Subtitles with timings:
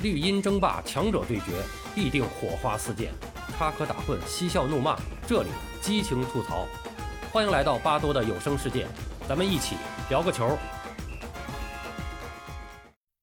[0.00, 1.60] 绿茵争霸，强者对决，
[1.92, 3.12] 必定火花四溅，
[3.56, 5.48] 插科打诨，嬉笑怒骂，这里
[5.80, 6.68] 激情吐槽。
[7.32, 8.86] 欢迎来到巴多的有声世界，
[9.28, 9.74] 咱们一起
[10.08, 10.56] 聊个球。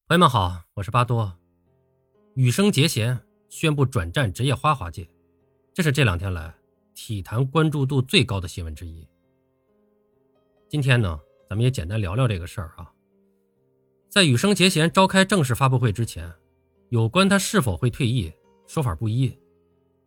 [0.09, 1.34] 朋友们好，我是巴多。
[2.34, 3.18] 羽生结弦
[3.48, 5.07] 宣布转战职业花滑界，
[5.73, 6.54] 这是这两天来
[6.94, 9.07] 体坛关注度最高的新闻之一。
[10.68, 11.18] 今天呢，
[11.50, 12.92] 咱们也简单聊聊这个事儿啊。
[14.10, 16.30] 在羽生结弦召开正式发布会之前。
[16.95, 18.31] 有关他是否会退役，
[18.67, 19.38] 说法不一，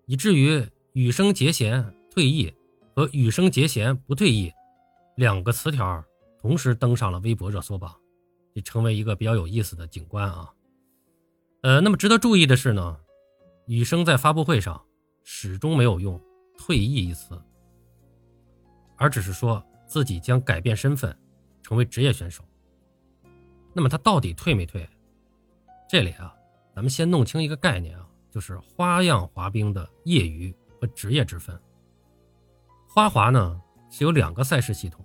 [0.06, 2.50] 以至于羽生结弦退役
[2.96, 4.50] 和羽生结弦不退役
[5.16, 6.02] 两个词条
[6.40, 7.94] 同时登上了微博热搜榜，
[8.54, 10.50] 也成为一个比较有意思的景观啊。
[11.60, 12.98] 呃，那么值得注意的是呢，
[13.66, 14.82] 羽生在发布会上
[15.22, 16.18] 始终没有用
[16.56, 17.38] “退役”一词，
[18.96, 21.14] 而只是说自己将改变身份，
[21.62, 22.42] 成为职业选手。
[23.74, 24.88] 那么他到底退没退？
[25.86, 26.34] 这里啊。
[26.78, 31.60] 咱们先弄清一个概念啊，就是花样滑冰的业余和职业之分。
[32.88, 35.04] 花滑呢是有两个赛事系统，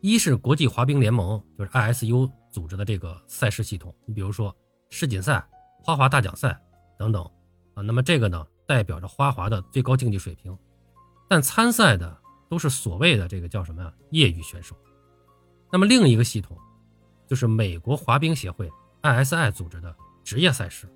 [0.00, 4.56] 一是国际滑冰联盟，就是 ISU 组织的这个赛事系统，你比如说
[4.88, 5.46] 世锦赛、
[5.84, 6.58] 花滑大奖赛
[6.98, 7.22] 等等
[7.74, 7.82] 啊。
[7.82, 10.56] 那么这个呢代表着花滑的最高竞技水平，
[11.28, 14.74] 但参赛的都是所谓的这个叫什么呀业余选手。
[15.70, 16.56] 那么另一个系统
[17.26, 19.94] 就是美国滑冰协会 ISI 组织的。
[20.28, 20.86] 职业赛事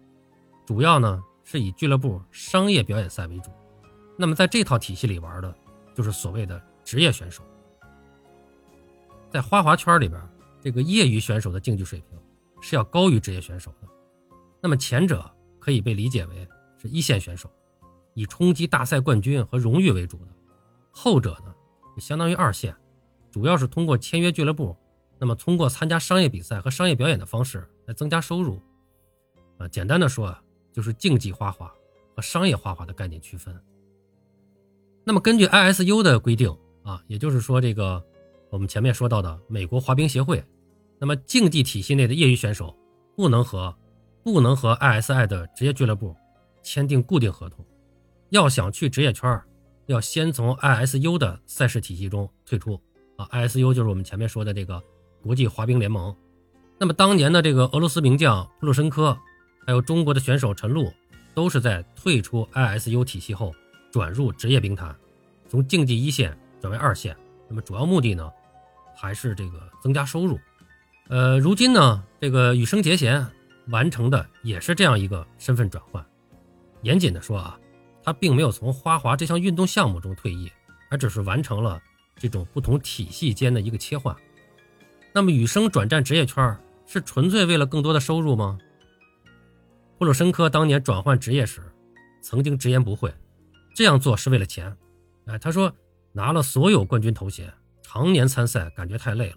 [0.67, 3.51] 主要呢是以俱乐部商业表演赛为主，
[4.19, 5.57] 那么在这套体系里玩的
[5.95, 7.43] 就是所谓的职业选手。
[9.31, 10.21] 在花滑圈里边，
[10.61, 12.19] 这个业余选手的竞技水平
[12.61, 13.89] 是要高于职业选手的。
[14.61, 15.25] 那么前者
[15.59, 16.47] 可以被理解为
[16.77, 17.51] 是一线选手，
[18.13, 20.33] 以冲击大赛冠军和荣誉为主的；
[20.91, 21.55] 后者呢，
[21.97, 22.77] 相当于二线，
[23.31, 24.77] 主要是通过签约俱乐部，
[25.19, 28.61] 那么通过参加商业比赛和商业表演的方式来增加收入。
[29.59, 31.73] 啊简单的说啊，就是竞技花滑
[32.15, 33.55] 和商业花滑的概念区分。
[35.05, 38.03] 那么根据 ISU 的规定啊，也就是说这个
[38.51, 40.45] 我们前面说到的美国滑冰协会，
[40.99, 42.77] 那么竞技体系内的业余选手
[43.17, 43.75] 不能和
[44.23, 46.17] 不能和 ISI 的职业俱乐部
[46.63, 47.65] 签订固定合同，
[48.31, 49.41] 要想去职业圈，
[49.87, 52.81] 要先从 ISU 的赛事体系中退出
[53.17, 53.27] 啊。
[53.33, 54.81] ISU 就是我们前面说的这个
[55.21, 56.15] 国际滑冰联盟。
[56.79, 59.19] 那么当年的这个俄罗斯名将普鲁申科。
[59.67, 60.93] 还有中国的选手陈露，
[61.35, 63.55] 都是在退出 ISU 体系后
[63.91, 64.95] 转入职业冰坛，
[65.49, 67.17] 从竞技一线转为二线。
[67.49, 68.31] 那么主要目的呢，
[68.97, 70.39] 还是这个增加收入。
[71.09, 73.27] 呃，如今呢，这个羽生结弦
[73.69, 76.05] 完成的也是这样一个身份转换。
[76.83, 77.59] 严谨的说啊，
[78.03, 80.51] 他并没有从花滑这项运动项目中退役，
[80.91, 81.81] 而只是完成了
[82.17, 84.17] 这种不同体系间的一个切换。
[85.13, 86.57] 那么羽生转战职业圈
[86.87, 88.59] 是纯粹为了更多的收入吗？
[90.03, 91.63] 布鲁申科当年转换职业时，
[92.21, 93.15] 曾经直言不讳，
[93.73, 94.77] 这样做是为了钱。
[95.27, 95.73] 哎，他说
[96.11, 99.37] 拿了所有冠军头衔，常年参赛感觉太累了。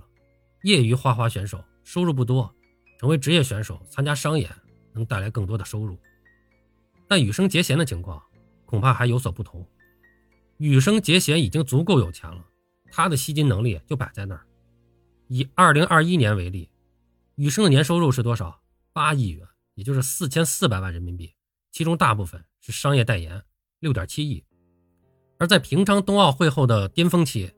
[0.64, 2.52] 业余花滑选手收入不多，
[3.00, 4.50] 成为职业选手参加商演
[4.92, 5.96] 能带来更多的收入。
[7.08, 8.20] 但羽生结弦的情况
[8.66, 9.64] 恐怕还有所不同。
[10.58, 12.44] 羽生结弦已经足够有钱了，
[12.90, 14.44] 他的吸金能力就摆在那儿。
[15.28, 16.72] 以2021年为例，
[17.36, 18.60] 羽生的年收入是多少？
[18.94, 19.48] 八亿元。
[19.76, 21.34] 也就是四千四百万人民币，
[21.72, 23.42] 其中大部分是商业代言，
[23.80, 24.44] 六点七亿。
[25.38, 27.54] 而在平昌冬奥会后的巅峰期，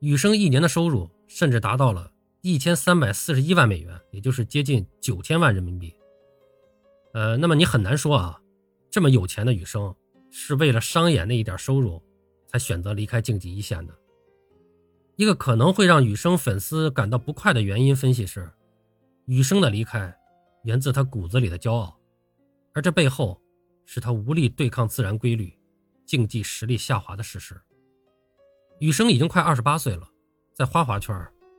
[0.00, 5.94] 羽生一年的收入甚至达到了一千三百四十一万美元，也就是接近九千万人民币。
[7.14, 8.40] 呃，那么你很难说啊，
[8.90, 9.94] 这么有钱的羽生
[10.32, 12.02] 是为了商演那一点收入
[12.48, 13.96] 才选择离开竞技一线的。
[15.14, 18.50] 一个可能会让羽生粉丝感到不快的原因分析是，
[19.26, 20.18] 羽生的离开。
[20.64, 21.98] 源自他骨子里的骄傲，
[22.72, 23.40] 而这背后
[23.84, 25.52] 是他无力对抗自然规律、
[26.06, 27.60] 竞技实力下滑的事实。
[28.78, 30.08] 羽生已经快二十八岁了，
[30.54, 31.14] 在花滑圈，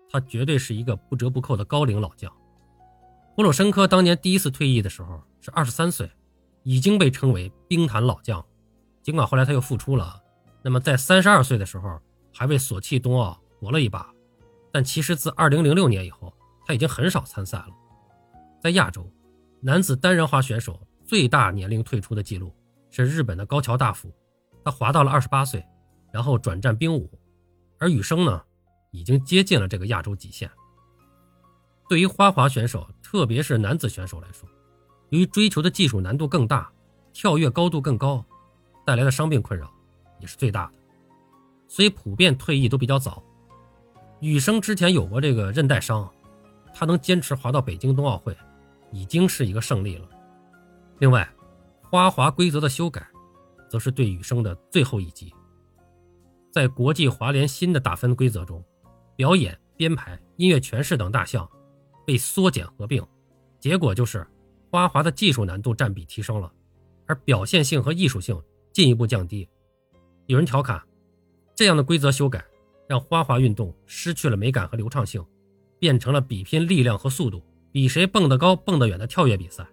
[0.09, 2.31] 他绝对是一个不折不扣的高龄老将。
[3.35, 6.09] 波鲁申科当年第一次退役的时候是二十三岁，
[6.63, 8.45] 已经被称为冰坛老将。
[9.01, 10.21] 尽管后来他又复出了，
[10.63, 11.99] 那么在三十二岁的时候
[12.33, 14.13] 还为索契冬奥搏了一把，
[14.71, 16.33] 但其实自二零零六年以后，
[16.65, 17.67] 他已经很少参赛了。
[18.63, 19.05] 在亚洲，
[19.59, 22.55] 男子单人滑选手最大年龄退出的记录
[22.89, 24.09] 是日本的高桥大辅，
[24.63, 25.61] 他滑到了二十八岁，
[26.13, 27.11] 然后转战冰舞。
[27.77, 28.41] 而羽生呢，
[28.91, 30.49] 已经接近了这个亚洲极限。
[31.89, 34.47] 对于花滑选手，特别是男子选手来说，
[35.09, 36.71] 由于追求的技术难度更大，
[37.11, 38.23] 跳跃高度更高，
[38.85, 39.69] 带来的伤病困扰
[40.21, 40.73] 也是最大的，
[41.67, 43.21] 所以普遍退役都比较早。
[44.21, 46.09] 羽生之前有过这个韧带伤，
[46.73, 48.33] 他能坚持滑到北京冬奥会。
[48.93, 50.07] 已经是一个胜利了，
[50.99, 51.27] 另外，
[51.89, 53.03] 花滑规则的修改，
[53.67, 55.33] 则是对羽生的最后一击。
[56.51, 58.63] 在国际滑联新的打分规则中，
[59.15, 61.49] 表演、编排、音乐诠释等大项
[62.05, 63.03] 被缩减合并，
[63.59, 64.25] 结果就是
[64.69, 66.53] 花滑的技术难度占比提升了，
[67.07, 68.39] 而表现性和艺术性
[68.71, 69.49] 进一步降低。
[70.27, 70.79] 有人调侃，
[71.55, 72.45] 这样的规则修改
[72.87, 75.25] 让花滑运动失去了美感和流畅性，
[75.79, 77.41] 变成了比拼力量和速度，
[77.73, 79.67] 比谁蹦得高、蹦得远的跳跃比赛。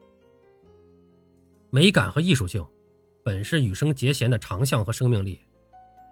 [1.70, 2.66] 美感和艺术性
[3.22, 5.38] 本是羽生结弦的长项和生命力。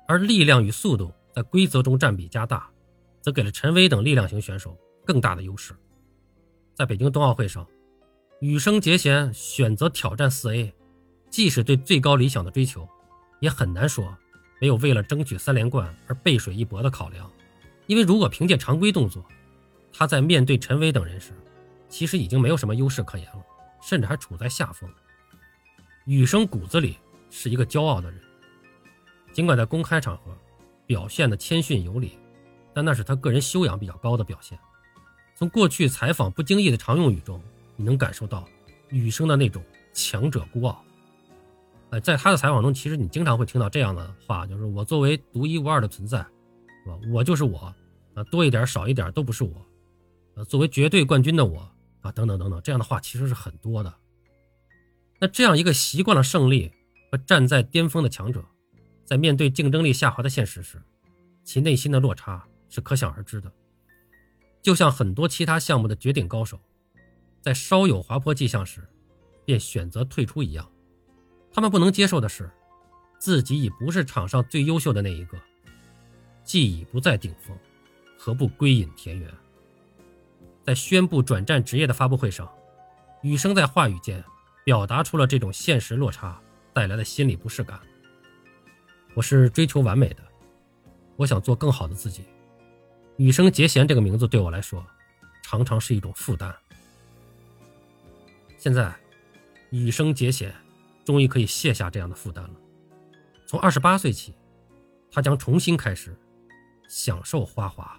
[0.07, 2.71] 而力量与速度在规则中占比加大，
[3.21, 4.75] 则给了陈薇等力量型选手
[5.05, 5.75] 更大的优势。
[6.75, 7.67] 在北京冬奥会上，
[8.41, 10.75] 羽生结弦选择挑战四 A，
[11.31, 12.89] 既是对最高理想的追求，
[13.41, 14.15] 也很难说
[14.61, 17.31] 没有为了争取三连冠而背水一搏的考量。
[17.87, 19.25] 因为如果凭借常规动作，
[19.93, 21.33] 他在面对陈薇等人时，
[21.89, 23.45] 其实已经没有什么优势可言了，
[23.83, 24.89] 甚至还处在下风。
[26.05, 26.97] 羽生骨子里
[27.31, 28.21] 是一个骄傲的人。
[29.33, 30.37] 尽管在公开场合
[30.87, 32.19] 表现的谦逊有礼，
[32.75, 34.59] 但那是他个人修养比较高的表现。
[35.35, 37.41] 从过去采访不经意的常用语中，
[37.77, 38.49] 你能感受到
[38.89, 39.63] 羽生的那种
[39.93, 40.83] 强者孤傲。
[41.91, 46.99] 呃，在他的采访中，其实你经常会听到这样的话，就是我作为独一无二的存在，是吧？
[47.13, 47.73] 我就是我，
[48.15, 49.53] 啊，多一点少一点都不是我，
[50.35, 53.95] 呃，作为绝对冠军的我，啊，等等等等，这样的话其实是很多的。
[55.21, 56.73] 那这样一个习惯了胜利
[57.11, 58.45] 和站在巅峰的强者。
[59.05, 60.83] 在面对竞争力下滑的现实时，
[61.43, 63.51] 其内心的落差是可想而知的。
[64.61, 66.61] 就像很多其他项目的绝顶高手，
[67.41, 68.87] 在稍有滑坡迹象时，
[69.47, 70.71] 便选择退出一样。
[71.51, 72.51] 他们不能接受的是，
[73.19, 75.41] 自己已不是场上最优秀的那一个，
[76.45, 77.57] 既已不在顶峰，
[78.19, 79.33] 何不归隐田园？
[80.69, 82.47] 在宣布转战职业的发布会上，
[83.23, 84.23] 羽生在话语间
[84.65, 86.39] 表达出了这种现实落差
[86.75, 87.81] 带来的心理不适感。
[89.15, 90.23] 我是追求完美的，
[91.17, 92.27] 我想做更好的自己。
[93.17, 94.87] 羽生结弦这个名字对我来说，
[95.41, 96.55] 常常是一种负担。
[98.59, 98.95] 现在，
[99.71, 100.55] 羽生结弦
[101.03, 102.51] 终于可以卸下这样的负担了。
[103.47, 104.35] 从二十八岁起，
[105.11, 106.15] 他将重新开始
[106.91, 107.99] 享受花滑。